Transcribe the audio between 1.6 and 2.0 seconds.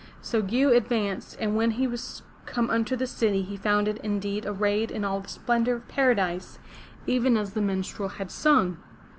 he